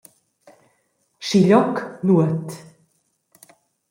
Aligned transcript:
Schiglioc 1.25 1.75
nuot. 2.05 2.47